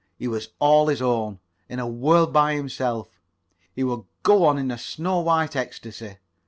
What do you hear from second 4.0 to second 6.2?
go on in a snow white ecstasy.